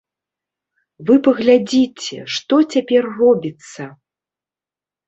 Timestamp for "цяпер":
2.73-3.03